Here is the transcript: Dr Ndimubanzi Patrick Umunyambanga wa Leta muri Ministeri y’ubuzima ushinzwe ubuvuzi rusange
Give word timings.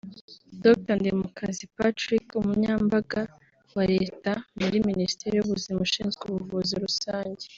Dr 0.63 0.95
Ndimubanzi 0.99 1.63
Patrick 1.77 2.25
Umunyambanga 2.41 3.21
wa 3.75 3.83
Leta 3.93 4.31
muri 4.59 4.77
Ministeri 4.89 5.33
y’ubuzima 5.35 5.79
ushinzwe 5.87 6.21
ubuvuzi 6.25 6.73
rusange 6.85 7.45